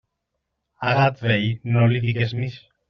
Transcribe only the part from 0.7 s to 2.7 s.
A gat vell, no li digues mix.